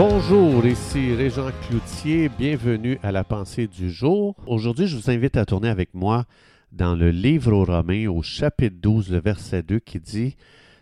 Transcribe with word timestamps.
Bonjour, 0.00 0.64
ici 0.64 1.12
Régent 1.12 1.50
Cloutier, 1.66 2.28
bienvenue 2.28 3.00
à 3.02 3.10
la 3.10 3.24
pensée 3.24 3.66
du 3.66 3.90
jour. 3.90 4.36
Aujourd'hui, 4.46 4.86
je 4.86 4.96
vous 4.96 5.10
invite 5.10 5.36
à 5.36 5.44
tourner 5.44 5.68
avec 5.68 5.92
moi 5.92 6.24
dans 6.70 6.94
le 6.94 7.10
livre 7.10 7.52
aux 7.52 7.64
Romains 7.64 8.06
au 8.06 8.22
chapitre 8.22 8.76
12, 8.80 9.10
le 9.10 9.18
verset 9.18 9.64
2 9.64 9.80
qui 9.80 9.98
dit 9.98 10.36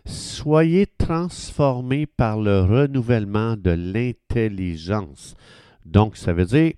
Soyez 0.05 0.85
transformés 0.85 2.05
par 2.05 2.39
le 2.39 2.61
renouvellement 2.61 3.55
de 3.57 3.71
l'intelligence. 3.71 5.33
Donc, 5.83 6.15
ça 6.15 6.31
veut 6.31 6.45
dire 6.45 6.73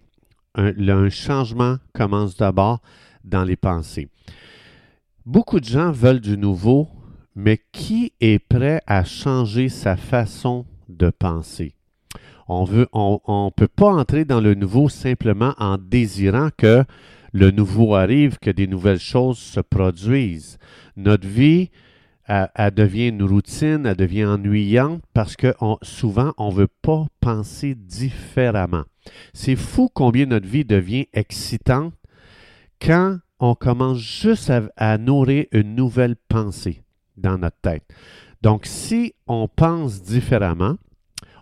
un, 0.55 0.71
un 0.87 1.09
changement 1.09 1.75
commence 1.93 2.37
d'abord 2.37 2.79
dans 3.25 3.43
les 3.43 3.57
pensées. 3.57 4.07
Beaucoup 5.25 5.59
de 5.59 5.65
gens 5.65 5.91
veulent 5.91 6.21
du 6.21 6.37
nouveau, 6.37 6.87
mais 7.35 7.59
qui 7.73 8.13
est 8.21 8.39
prêt 8.39 8.81
à 8.87 9.03
changer 9.03 9.67
sa 9.67 9.97
façon 9.97 10.65
de 10.87 11.09
penser? 11.09 11.73
On 12.49 12.65
ne 12.65 13.49
peut 13.51 13.67
pas 13.67 13.93
entrer 13.93 14.25
dans 14.25 14.41
le 14.41 14.55
nouveau 14.55 14.89
simplement 14.89 15.53
en 15.59 15.77
désirant 15.77 16.49
que 16.57 16.83
le 17.31 17.51
nouveau 17.51 17.93
arrive, 17.93 18.39
que 18.39 18.49
des 18.49 18.65
nouvelles 18.65 18.99
choses 18.99 19.37
se 19.37 19.59
produisent. 19.59 20.57
Notre 20.97 21.27
vie, 21.27 21.69
elle, 22.25 22.73
devient 22.73 23.09
une 23.09 23.23
routine, 23.23 23.85
elle 23.85 23.95
devient 23.95 24.25
ennuyante 24.25 25.01
parce 25.13 25.35
que 25.35 25.53
souvent, 25.83 26.33
on 26.37 26.49
ne 26.49 26.55
veut 26.55 26.69
pas 26.81 27.05
penser 27.19 27.75
différemment. 27.75 28.83
C'est 29.33 29.55
fou 29.55 29.89
combien 29.93 30.25
notre 30.25 30.47
vie 30.47 30.65
devient 30.65 31.07
excitante 31.13 31.93
quand 32.81 33.19
on 33.39 33.53
commence 33.53 33.99
juste 33.99 34.51
à 34.75 34.97
nourrir 34.97 35.45
une 35.51 35.75
nouvelle 35.75 36.15
pensée 36.15 36.83
dans 37.15 37.37
notre 37.37 37.59
tête. 37.61 37.83
Donc, 38.41 38.65
si 38.65 39.13
on 39.27 39.47
pense 39.47 40.01
différemment, 40.01 40.77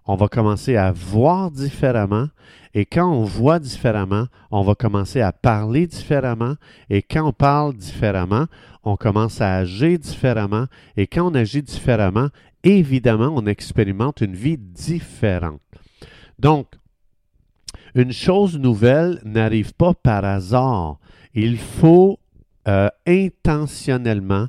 on 0.08 0.16
va 0.16 0.28
commencer 0.28 0.76
à 0.76 0.92
voir 0.92 1.52
différemment. 1.52 2.28
Et 2.74 2.86
quand 2.86 3.12
on 3.12 3.24
voit 3.24 3.60
différemment, 3.60 4.28
on 4.52 4.64
va 4.64 4.76
commencer 4.76 5.22
à 5.22 5.32
parler 5.32 5.86
différemment. 5.86 6.56
Et 6.90 7.02
quand 7.02 7.28
on 7.28 7.34
parle 7.34 7.76
différemment, 7.76 8.46
on 8.84 8.96
commence 8.96 9.42
à 9.42 9.56
agir 9.56 10.00
différemment. 10.00 10.66
Et 10.96 11.08
quand 11.08 11.30
on 11.30 11.36
agit 11.36 11.62
différemment, 11.62 12.30
évidemment, 12.64 13.34
on 13.36 13.46
expérimente 13.46 14.22
une 14.22 14.36
vie 14.36 14.58
différente. 14.58 15.60
Donc, 16.40 16.68
une 17.96 18.14
chose 18.14 18.58
nouvelle 18.58 19.20
n'arrive 19.26 19.74
pas 19.74 19.94
par 19.94 20.24
hasard. 20.24 21.00
Il 21.34 21.58
faut 21.58 22.20
euh, 22.68 22.90
intentionnellement 23.06 24.48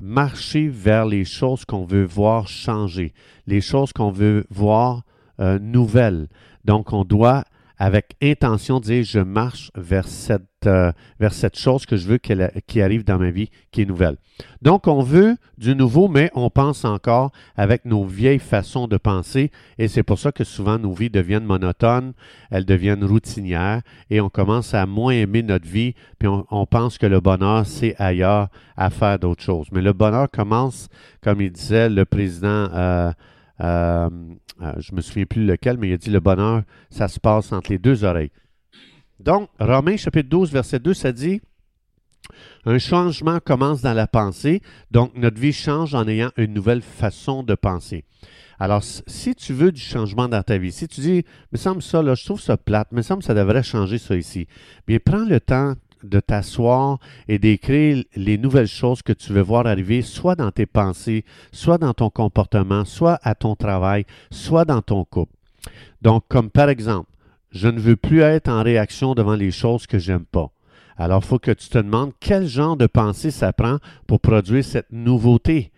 marcher 0.00 0.68
vers 0.68 1.06
les 1.06 1.24
choses 1.24 1.64
qu'on 1.64 1.84
veut 1.84 2.04
voir 2.04 2.48
changer, 2.48 3.12
les 3.46 3.60
choses 3.60 3.92
qu'on 3.92 4.10
veut 4.10 4.46
voir 4.50 5.02
euh, 5.40 5.58
nouvelles. 5.58 6.28
Donc, 6.64 6.92
on 6.92 7.04
doit, 7.04 7.44
avec 7.78 8.16
intention, 8.22 8.80
dire 8.80 9.04
je 9.04 9.18
marche 9.18 9.70
vers 9.74 10.08
cette, 10.08 10.42
euh, 10.66 10.92
chose 11.54 11.86
que 11.86 11.96
je 11.96 12.08
veux 12.08 12.18
qui 12.18 12.80
arrive 12.80 13.04
dans 13.04 13.18
ma 13.18 13.30
vie, 13.30 13.50
qui 13.70 13.82
est 13.82 13.84
nouvelle. 13.84 14.16
Donc, 14.62 14.88
on 14.88 15.02
veut 15.02 15.36
du 15.58 15.74
nouveau, 15.74 16.08
mais 16.08 16.30
on 16.34 16.50
pense 16.50 16.84
encore 16.84 17.30
avec 17.56 17.84
nos 17.84 18.04
vieilles 18.04 18.38
façons 18.38 18.88
de 18.88 18.96
penser, 18.96 19.50
et 19.78 19.88
c'est 19.88 20.02
pour 20.02 20.18
ça 20.18 20.32
que 20.32 20.44
souvent 20.44 20.78
nos 20.78 20.92
vies 20.92 21.10
deviennent 21.10 21.44
monotones, 21.44 22.14
elles 22.50 22.64
deviennent 22.64 23.04
routinières, 23.04 23.82
et 24.10 24.20
on 24.20 24.28
commence 24.28 24.74
à 24.74 24.86
moins 24.86 25.12
aimer 25.12 25.42
notre 25.42 25.68
vie, 25.68 25.94
puis 26.18 26.28
on, 26.28 26.66
pense 26.66 26.98
que 26.98 27.06
le 27.06 27.20
bonheur, 27.20 27.64
c'est 27.66 27.94
ailleurs 27.98 28.48
à 28.76 28.90
faire 28.90 29.18
d'autres 29.18 29.42
choses. 29.42 29.68
Mais 29.72 29.82
le 29.82 29.92
bonheur 29.92 30.28
commence, 30.30 30.88
comme 31.22 31.40
il 31.40 31.52
disait 31.52 31.88
le 31.88 32.04
président. 32.04 32.68
Euh, 32.72 33.12
euh, 33.60 34.08
euh, 34.62 34.72
je 34.78 34.94
me 34.94 35.00
souviens 35.00 35.26
plus 35.26 35.44
lequel, 35.44 35.78
mais 35.78 35.88
il 35.88 35.94
a 35.94 35.96
dit 35.96 36.10
le 36.10 36.20
bonheur, 36.20 36.62
ça 36.90 37.08
se 37.08 37.18
passe 37.20 37.52
entre 37.52 37.70
les 37.70 37.78
deux 37.78 38.04
oreilles. 38.04 38.32
Donc, 39.20 39.48
Romains 39.58 39.96
chapitre 39.96 40.28
12, 40.28 40.52
verset 40.52 40.78
2, 40.78 40.94
ça 40.94 41.12
dit 41.12 41.40
un 42.64 42.78
changement 42.78 43.38
commence 43.38 43.82
dans 43.82 43.94
la 43.94 44.06
pensée, 44.06 44.60
donc 44.90 45.12
notre 45.16 45.40
vie 45.40 45.52
change 45.52 45.94
en 45.94 46.06
ayant 46.08 46.32
une 46.36 46.52
nouvelle 46.52 46.82
façon 46.82 47.42
de 47.42 47.54
penser. 47.54 48.04
Alors, 48.58 48.82
si 48.82 49.34
tu 49.34 49.52
veux 49.52 49.70
du 49.70 49.80
changement 49.80 50.28
dans 50.28 50.42
ta 50.42 50.58
vie, 50.58 50.72
si 50.72 50.88
tu 50.88 51.00
dis, 51.00 51.24
me 51.52 51.58
semble 51.58 51.82
ça, 51.82 52.02
là, 52.02 52.14
je 52.14 52.24
trouve 52.24 52.40
ça 52.40 52.56
plate, 52.56 52.90
me 52.90 53.02
semble 53.02 53.22
ça 53.22 53.34
devrait 53.34 53.62
changer 53.62 53.98
ça 53.98 54.16
ici, 54.16 54.48
bien, 54.86 54.98
prends 55.04 55.24
le 55.24 55.40
temps 55.40 55.74
de 56.08 56.20
t'asseoir 56.20 56.98
et 57.28 57.38
d'écrire 57.38 58.04
les 58.14 58.38
nouvelles 58.38 58.66
choses 58.66 59.02
que 59.02 59.12
tu 59.12 59.32
veux 59.32 59.42
voir 59.42 59.66
arriver, 59.66 60.02
soit 60.02 60.34
dans 60.34 60.50
tes 60.50 60.66
pensées, 60.66 61.24
soit 61.52 61.78
dans 61.78 61.94
ton 61.94 62.10
comportement, 62.10 62.84
soit 62.84 63.18
à 63.22 63.34
ton 63.34 63.56
travail, 63.56 64.06
soit 64.30 64.64
dans 64.64 64.82
ton 64.82 65.04
couple. 65.04 65.34
Donc, 66.02 66.24
comme 66.28 66.50
par 66.50 66.68
exemple, 66.68 67.10
je 67.50 67.68
ne 67.68 67.80
veux 67.80 67.96
plus 67.96 68.20
être 68.20 68.48
en 68.48 68.62
réaction 68.62 69.14
devant 69.14 69.34
les 69.34 69.50
choses 69.50 69.86
que 69.86 69.98
j'aime 69.98 70.24
pas. 70.24 70.50
Alors, 70.96 71.22
il 71.22 71.26
faut 71.26 71.38
que 71.38 71.50
tu 71.50 71.68
te 71.68 71.78
demandes 71.78 72.12
quel 72.20 72.46
genre 72.46 72.76
de 72.76 72.86
pensée 72.86 73.30
ça 73.30 73.52
prend 73.52 73.78
pour 74.06 74.20
produire 74.20 74.64
cette 74.64 74.92
nouveauté. 74.92 75.72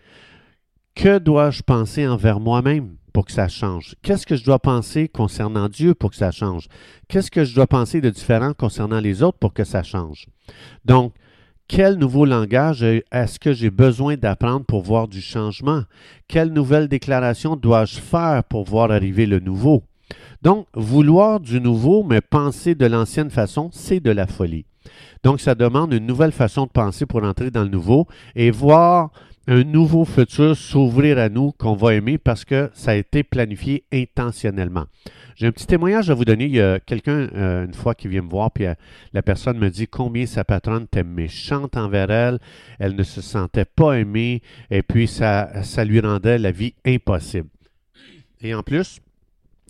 Que 0.95 1.19
dois-je 1.19 1.63
penser 1.63 2.07
envers 2.07 2.41
moi-même? 2.41 2.97
Que 3.25 3.33
ça 3.33 3.49
change? 3.49 3.95
Qu'est-ce 4.03 4.27
que 4.27 4.37
je 4.37 4.45
dois 4.45 4.59
penser 4.59 5.09
concernant 5.09 5.69
Dieu 5.69 5.95
pour 5.95 6.11
que 6.11 6.17
ça 6.17 6.31
change? 6.31 6.69
Qu'est-ce 7.09 7.31
que 7.31 7.45
je 7.45 7.55
dois 7.55 7.67
penser 7.67 8.01
de 8.01 8.11
différent 8.11 8.53
concernant 8.53 9.01
les 9.01 9.23
autres 9.23 9.39
pour 9.39 9.53
que 9.53 9.65
ça 9.65 9.83
change? 9.83 10.27
Donc, 10.85 11.15
quel 11.69 11.97
nouveau 11.97 12.25
langage 12.25 12.83
est-ce 12.83 13.39
que 13.39 13.53
j'ai 13.53 13.71
besoin 13.71 14.17
d'apprendre 14.17 14.65
pour 14.65 14.83
voir 14.83 15.07
du 15.07 15.21
changement? 15.21 15.83
Quelle 16.27 16.53
nouvelle 16.53 16.89
déclaration 16.89 17.57
dois-je 17.57 17.99
faire 17.99 18.43
pour 18.45 18.65
voir 18.65 18.91
arriver 18.91 19.27
le 19.27 19.39
nouveau? 19.39 19.83
Donc, 20.41 20.67
vouloir 20.73 21.41
du 21.41 21.61
nouveau, 21.61 22.03
mais 22.05 22.21
penser 22.21 22.75
de 22.75 22.87
l'ancienne 22.87 23.31
façon, 23.31 23.69
c'est 23.73 24.01
de 24.01 24.11
la 24.11 24.27
folie. 24.27 24.65
Donc, 25.23 25.41
ça 25.41 25.55
demande 25.55 25.93
une 25.93 26.07
nouvelle 26.07 26.33
façon 26.33 26.65
de 26.65 26.71
penser 26.71 27.05
pour 27.05 27.23
entrer 27.23 27.51
dans 27.51 27.65
le 27.65 27.69
nouveau 27.69 28.07
et 28.35 28.51
voir 28.51 29.11
un 29.49 29.65
nouveau 29.65 30.05
futur 30.05 30.55
s'ouvrir 30.55 31.19
à 31.19 31.31
nous 31.31 31.53
qu'on 31.53 31.75
va 31.75 31.95
aimer 31.95 32.19
parce 32.19 32.45
que 32.45 32.71
ça 32.75 32.91
a 32.91 32.95
été 32.95 33.23
planifié 33.23 33.83
intentionnellement. 33.91 34.85
J'ai 35.37 35.47
un 35.47 35.53
petit 35.53 35.67
témoignage 35.67 36.11
à 36.11 36.15
vous 36.15 36.27
donner. 36.27 36.45
Il 36.45 36.55
y 36.55 36.61
a 36.61 36.79
quelqu'un 36.81 37.29
euh, 37.35 37.65
une 37.65 37.73
fois 37.73 37.95
qui 37.95 38.09
vient 38.09 38.21
me 38.21 38.29
voir, 38.29 38.51
puis 38.51 38.67
euh, 38.67 38.75
la 39.15 39.23
personne 39.23 39.57
me 39.57 39.71
dit 39.71 39.89
combien 39.89 40.27
sa 40.27 40.45
patronne 40.45 40.83
était 40.83 41.03
méchante 41.03 41.79
envers 41.79 42.11
elle, 42.11 42.39
elle 42.79 42.95
ne 42.95 43.03
se 43.03 43.23
sentait 43.23 43.65
pas 43.65 43.95
aimée, 43.95 44.43
et 44.71 44.83
puis 44.83 45.09
ça, 45.09 45.51
lui 45.87 46.01
rendait 46.01 46.39
la 46.39 46.51
vie 46.51 46.75
impossible. 46.85 47.49
Et 48.43 48.55
en 48.55 48.63
plus, 48.63 49.01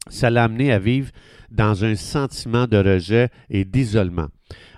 ça 0.09 0.28
l'a 0.28 0.45
amené 0.45 0.72
à 0.72 0.81
vivre 0.81 1.10
dans 1.53 1.84
un 1.84 1.95
sentiment 1.95 2.66
de 2.66 2.78
rejet 2.78 3.28
et 3.49 3.65
d'isolement. 3.65 4.27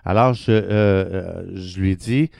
Alors, 0.04 0.34
je, 0.34 0.52
euh, 0.52 1.56
je 1.56 1.80
lui 1.80 1.96
dis, 1.96 2.30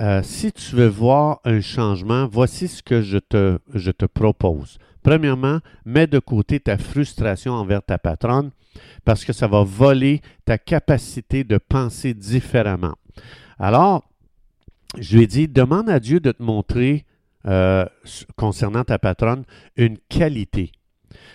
euh, 0.00 0.22
si 0.22 0.52
tu 0.52 0.74
veux 0.76 0.88
voir 0.88 1.40
un 1.44 1.60
changement, 1.60 2.26
voici 2.30 2.68
ce 2.68 2.82
que 2.82 3.02
je 3.02 3.18
te, 3.18 4.06
propose. 4.06 4.78
Premièrement, 5.02 5.60
mets 5.84 6.06
de 6.06 6.18
côté 6.18 6.60
ta 6.60 6.76
frustration 6.76 7.52
envers 7.52 7.82
ta 7.82 7.98
patronne 7.98 8.50
parce 9.04 9.24
que 9.24 9.32
ça 9.32 9.46
va 9.46 9.62
voler 9.62 10.20
ta 10.44 10.58
capacité 10.58 11.44
de 11.44 11.58
penser 11.58 12.14
différemment. 12.14 12.94
Alors, 13.58 14.04
je 14.98 15.16
lui 15.16 15.24
ai 15.24 15.26
dit, 15.26 15.48
demande 15.48 15.88
à 15.88 16.00
Dieu 16.00 16.20
de 16.20 16.32
te 16.32 16.42
montrer, 16.42 17.06
euh, 17.46 17.86
concernant 18.36 18.84
ta 18.84 18.98
patronne, 18.98 19.44
une 19.76 19.98
qualité. 20.08 20.72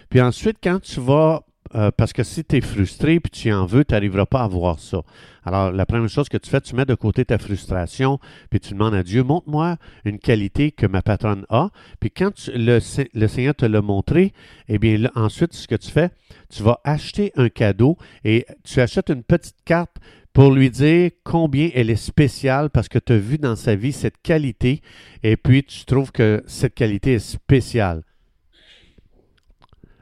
Puis 0.09 0.21
ensuite, 0.21 0.57
quand 0.61 0.81
tu 0.81 0.99
vas 0.99 1.43
euh, 1.73 1.89
parce 1.95 2.13
que 2.13 2.23
si 2.23 2.43
tu 2.43 2.57
es 2.57 2.61
frustré 2.61 3.19
puis 3.19 3.31
tu 3.31 3.51
en 3.51 3.65
veux, 3.65 3.83
tu 3.83 3.93
n'arriveras 3.93 4.25
pas 4.25 4.43
à 4.43 4.47
voir 4.47 4.79
ça. 4.79 5.01
Alors, 5.43 5.71
la 5.71 5.85
première 5.85 6.09
chose 6.09 6.29
que 6.29 6.37
tu 6.37 6.49
fais, 6.49 6.61
tu 6.61 6.75
mets 6.75 6.85
de 6.85 6.95
côté 6.95 7.25
ta 7.25 7.37
frustration, 7.37 8.19
puis 8.49 8.59
tu 8.59 8.73
demandes 8.73 8.93
à 8.93 9.03
Dieu, 9.03 9.23
montre-moi 9.23 9.77
une 10.03 10.19
qualité 10.19 10.71
que 10.71 10.85
ma 10.85 11.01
patronne 11.01 11.45
a. 11.49 11.69
Puis 11.99 12.11
quand 12.11 12.49
le, 12.53 12.79
Seigneur 12.79 13.55
te 13.55 13.65
l'a 13.65 13.81
montré, 13.81 14.33
eh 14.67 14.79
bien, 14.79 15.09
ensuite, 15.15 15.53
ce 15.53 15.67
que 15.67 15.75
tu 15.75 15.91
fais, 15.91 16.09
tu 16.49 16.63
vas 16.63 16.79
acheter 16.83 17.31
un 17.35 17.49
cadeau 17.49 17.97
et 18.23 18.45
tu 18.63 18.81
achètes 18.81 19.09
une 19.09 19.23
petite 19.23 19.57
carte 19.65 19.97
pour 20.33 20.51
lui 20.51 20.69
dire 20.69 21.11
combien 21.23 21.69
elle 21.73 21.89
est 21.89 21.95
spéciale 21.95 22.69
parce 22.69 22.89
que 22.89 22.99
tu 22.99 23.13
as 23.13 23.17
vu 23.17 23.37
dans 23.37 23.55
sa 23.55 23.75
vie 23.75 23.93
cette 23.93 24.21
qualité 24.21 24.81
et 25.23 25.37
puis 25.37 25.63
tu 25.63 25.85
trouves 25.85 26.11
que 26.11 26.43
cette 26.45 26.75
qualité 26.75 27.13
est 27.13 27.19
spéciale. 27.19 28.03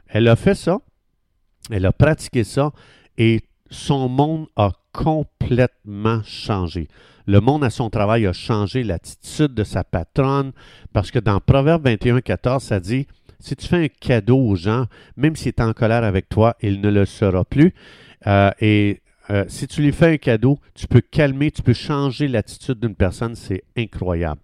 Elle 0.08 0.28
a 0.28 0.36
fait 0.36 0.56
ça. 0.56 0.80
Elle 1.70 1.86
a 1.86 1.92
pratiqué 1.92 2.44
ça 2.44 2.72
et 3.18 3.42
son 3.70 4.10
monde 4.10 4.48
a 4.56 4.72
complètement 4.92 6.22
changé. 6.24 6.88
Le 7.26 7.40
monde 7.40 7.64
à 7.64 7.70
son 7.70 7.90
travail 7.90 8.28
a 8.28 8.34
changé, 8.34 8.84
l'attitude 8.84 9.54
de 9.54 9.64
sa 9.64 9.84
patronne, 9.84 10.52
parce 10.92 11.10
que 11.10 11.20
dans 11.20 11.40
Proverbe 11.40 11.86
21, 11.86 12.22
14, 12.22 12.62
ça 12.62 12.80
dit 12.80 13.08
si 13.40 13.56
tu 13.56 13.68
fais 13.68 13.84
un 13.84 13.88
cadeau 13.88 14.40
aux 14.40 14.56
gens, 14.56 14.86
même 15.18 15.36
s'il 15.36 15.50
est 15.50 15.62
en 15.62 15.74
colère 15.74 16.04
avec 16.04 16.30
toi, 16.30 16.56
il 16.62 16.80
ne 16.80 16.90
le 16.90 17.06
sera 17.06 17.44
plus. 17.44 17.74
Euh, 18.26 18.52
euh, 19.30 19.46
si 19.48 19.68
tu 19.68 19.82
lui 19.82 19.92
fais 19.92 20.14
un 20.14 20.18
cadeau, 20.18 20.60
tu 20.74 20.88
peux 20.88 21.02
calmer, 21.02 21.52
tu 21.52 21.62
peux 21.62 21.74
changer 21.74 22.28
l'attitude 22.28 22.80
d'une 22.80 22.96
personne, 22.96 23.36
c'est 23.36 23.64
incroyable. 23.78 24.42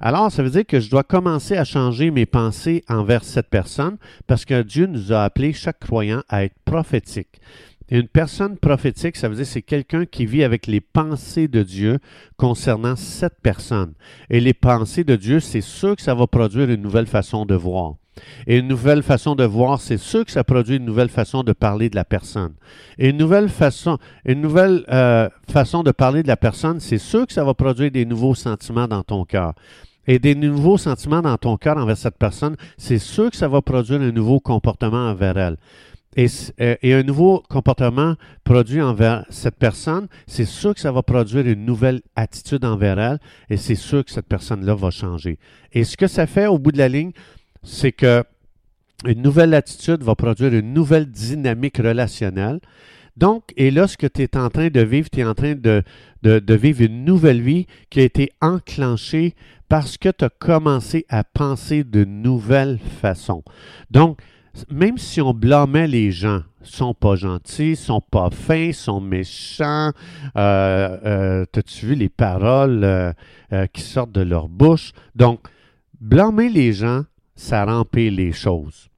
Alors, 0.00 0.32
ça 0.32 0.42
veut 0.42 0.50
dire 0.50 0.66
que 0.66 0.80
je 0.80 0.90
dois 0.90 1.04
commencer 1.04 1.56
à 1.56 1.64
changer 1.64 2.10
mes 2.10 2.26
pensées 2.26 2.82
envers 2.88 3.22
cette 3.22 3.48
personne 3.48 3.98
parce 4.26 4.44
que 4.44 4.62
Dieu 4.62 4.86
nous 4.86 5.12
a 5.12 5.22
appelé 5.22 5.52
chaque 5.52 5.78
croyant 5.78 6.22
à 6.28 6.44
être 6.44 6.56
prophétique. 6.64 7.40
Une 7.88 8.08
personne 8.08 8.56
prophétique, 8.56 9.16
ça 9.16 9.28
veut 9.28 9.36
dire 9.36 9.46
c'est 9.46 9.62
quelqu'un 9.62 10.06
qui 10.06 10.24
vit 10.26 10.44
avec 10.44 10.66
les 10.66 10.80
pensées 10.80 11.46
de 11.46 11.62
Dieu 11.62 11.98
concernant 12.36 12.96
cette 12.96 13.40
personne. 13.42 13.92
Et 14.30 14.40
les 14.40 14.54
pensées 14.54 15.04
de 15.04 15.14
Dieu, 15.14 15.40
c'est 15.40 15.60
sûr 15.60 15.94
que 15.94 16.02
ça 16.02 16.14
va 16.14 16.26
produire 16.26 16.70
une 16.70 16.82
nouvelle 16.82 17.06
façon 17.06 17.44
de 17.44 17.54
voir. 17.54 17.96
Et 18.46 18.58
une 18.58 18.68
nouvelle 18.68 19.02
façon 19.02 19.34
de 19.34 19.44
voir, 19.44 19.80
c'est 19.80 19.98
sûr 19.98 20.24
que 20.24 20.30
ça 20.30 20.44
produit 20.44 20.76
une 20.76 20.84
nouvelle 20.84 21.08
façon 21.08 21.42
de 21.42 21.52
parler 21.52 21.88
de 21.88 21.96
la 21.96 22.04
personne. 22.04 22.54
Et 22.98 23.10
une 23.10 23.16
nouvelle 23.16 23.48
façon, 23.48 23.98
une 24.26 24.40
nouvelle 24.40 24.84
euh, 24.90 25.28
façon 25.50 25.82
de 25.82 25.90
parler 25.90 26.22
de 26.22 26.28
la 26.28 26.36
personne, 26.36 26.80
c'est 26.80 26.98
sûr 26.98 27.26
que 27.26 27.32
ça 27.32 27.44
va 27.44 27.54
produire 27.54 27.90
des 27.90 28.04
nouveaux 28.04 28.34
sentiments 28.34 28.88
dans 28.88 29.02
ton 29.02 29.24
cœur 29.24 29.54
et 30.06 30.18
des 30.18 30.34
nouveaux 30.34 30.78
sentiments 30.78 31.22
dans 31.22 31.36
ton 31.36 31.56
cœur 31.56 31.76
envers 31.76 31.96
cette 31.96 32.18
personne, 32.18 32.56
c'est 32.76 32.98
sûr 32.98 33.30
que 33.30 33.36
ça 33.36 33.48
va 33.48 33.62
produire 33.62 34.00
un 34.00 34.12
nouveau 34.12 34.40
comportement 34.40 35.10
envers 35.10 35.36
elle. 35.36 35.56
Et, 36.14 36.26
euh, 36.60 36.76
et, 36.82 36.92
un 36.92 37.02
nouveau 37.02 37.42
comportement 37.48 38.16
produit 38.44 38.82
envers 38.82 39.24
cette 39.30 39.56
personne, 39.56 40.08
c'est 40.26 40.44
sûr 40.44 40.74
que 40.74 40.80
ça 40.80 40.92
va 40.92 41.02
produire 41.02 41.46
une 41.46 41.64
nouvelle 41.64 42.02
attitude 42.16 42.66
envers 42.66 42.98
elle 42.98 43.18
et 43.48 43.56
c'est 43.56 43.76
sûr 43.76 44.04
que 44.04 44.10
cette 44.10 44.26
personne-là 44.26 44.74
va 44.74 44.90
changer. 44.90 45.38
Et 45.72 45.84
ce 45.84 45.96
que 45.96 46.06
ça 46.06 46.26
fait 46.26 46.46
au 46.46 46.58
bout 46.58 46.70
de 46.70 46.76
la 46.76 46.88
ligne, 46.88 47.12
c'est 47.62 47.92
que 47.92 48.24
une 49.04 49.22
nouvelle 49.22 49.54
attitude 49.54 50.02
va 50.02 50.14
produire 50.14 50.54
une 50.54 50.72
nouvelle 50.72 51.06
dynamique 51.06 51.78
relationnelle. 51.78 52.60
Donc, 53.16 53.52
et 53.56 53.70
là, 53.70 53.86
ce 53.86 53.96
que 53.96 54.06
tu 54.06 54.22
es 54.22 54.36
en 54.36 54.48
train 54.48 54.68
de 54.68 54.80
vivre, 54.80 55.10
tu 55.10 55.20
es 55.20 55.24
en 55.24 55.34
train 55.34 55.54
de, 55.54 55.82
vivre 56.54 56.82
une 56.82 57.04
nouvelle 57.04 57.42
vie 57.42 57.66
qui 57.90 58.00
a 58.00 58.04
été 58.04 58.30
enclenchée 58.40 59.34
parce 59.68 59.98
que 59.98 60.08
tu 60.08 60.24
as 60.24 60.30
commencé 60.30 61.04
à 61.08 61.24
penser 61.24 61.84
de 61.84 62.04
nouvelles 62.04 62.78
façons. 63.00 63.42
Donc, 63.90 64.20
même 64.70 64.98
si 64.98 65.20
on 65.20 65.32
blâmait 65.32 65.88
les 65.88 66.10
gens, 66.10 66.42
sont 66.62 66.94
pas 66.94 67.16
gentils, 67.16 67.76
sont 67.76 68.02
pas 68.02 68.30
fins, 68.30 68.72
sont 68.72 69.00
méchants, 69.00 69.90
euh, 70.36 70.98
euh, 71.04 71.46
as-tu 71.54 71.86
vu 71.86 71.94
les 71.94 72.10
paroles 72.10 72.84
euh, 72.84 73.66
qui 73.72 73.80
sortent 73.80 74.12
de 74.12 74.20
leur 74.20 74.48
bouche? 74.48 74.92
Donc, 75.14 75.40
blâmer 76.00 76.48
les 76.48 76.72
gens, 76.72 77.04
ça 77.42 77.64
remplit 77.64 78.10
les 78.10 78.32
choses. 78.32 78.88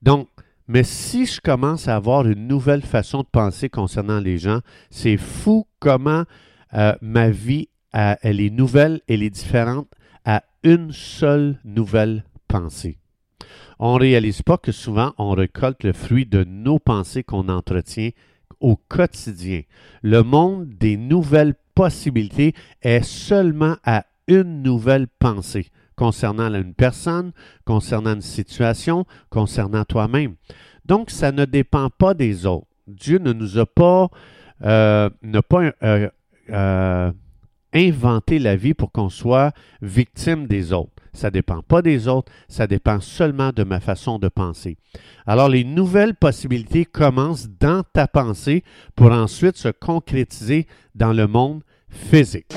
Donc, 0.00 0.28
mais 0.68 0.84
si 0.84 1.26
je 1.26 1.40
commence 1.40 1.88
à 1.88 1.96
avoir 1.96 2.26
une 2.26 2.46
nouvelle 2.46 2.82
façon 2.82 3.20
de 3.20 3.26
penser 3.26 3.68
concernant 3.68 4.20
les 4.20 4.38
gens, 4.38 4.60
c'est 4.90 5.16
fou 5.16 5.66
comment 5.80 6.24
ma 7.02 7.30
vie 7.30 7.68
elle 7.92 8.40
est 8.40 8.50
nouvelle, 8.50 9.00
elle 9.08 9.22
est 9.22 9.30
différente 9.30 9.88
à 10.24 10.42
une 10.62 10.92
seule 10.92 11.60
nouvelle 11.64 12.24
pensée. 12.48 12.98
On 13.78 13.94
ne 13.94 14.00
réalise 14.00 14.42
pas 14.42 14.56
que 14.56 14.72
souvent 14.72 15.12
on 15.18 15.32
récolte 15.32 15.84
le 15.84 15.92
fruit 15.92 16.26
de 16.26 16.44
nos 16.44 16.78
pensées 16.78 17.24
qu'on 17.24 17.48
entretient 17.48 18.10
au 18.60 18.76
quotidien. 18.76 19.62
Le 20.02 20.22
monde 20.22 20.68
des 20.68 20.96
nouvelles 20.96 21.54
possibilités 21.74 22.54
est 22.82 23.04
seulement 23.04 23.76
à 23.84 24.06
une 24.28 24.62
nouvelle 24.62 25.08
pensée 25.08 25.66
concernant 25.96 26.52
une 26.52 26.74
personne, 26.74 27.32
concernant 27.64 28.14
une 28.14 28.20
situation, 28.20 29.04
concernant 29.30 29.84
toi-même. 29.84 30.34
Donc, 30.84 31.10
ça 31.10 31.32
ne 31.32 31.44
dépend 31.44 31.90
pas 31.90 32.14
des 32.14 32.46
autres. 32.46 32.66
Dieu 32.86 33.18
ne 33.18 33.32
nous 33.32 33.58
a 33.58 33.66
pas, 33.66 34.08
euh, 34.64 35.08
euh, 35.82 36.08
euh, 36.50 37.12
inventer 37.72 38.38
la 38.38 38.56
vie 38.56 38.74
pour 38.74 38.92
qu'on 38.92 39.08
soit 39.08 39.52
victime 39.82 40.46
des 40.46 40.72
autres. 40.72 40.90
Ça 41.12 41.28
ne 41.28 41.32
dépend 41.32 41.62
pas 41.62 41.80
des 41.80 42.08
autres, 42.08 42.30
ça 42.48 42.66
dépend 42.66 43.00
seulement 43.00 43.50
de 43.52 43.62
ma 43.62 43.80
façon 43.80 44.18
de 44.18 44.28
penser. 44.28 44.76
Alors 45.26 45.48
les 45.48 45.64
nouvelles 45.64 46.14
possibilités 46.14 46.84
commencent 46.84 47.48
dans 47.60 47.82
ta 47.92 48.08
pensée 48.08 48.64
pour 48.96 49.12
ensuite 49.12 49.56
se 49.56 49.68
concrétiser 49.68 50.66
dans 50.94 51.12
le 51.12 51.26
monde 51.26 51.62
physique. 51.88 52.52